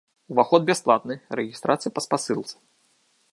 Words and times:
Уваход 0.35 0.63
бясплатны, 0.69 1.15
рэгістрацыя 1.41 1.93
па 1.99 2.05
спасылцы. 2.07 2.55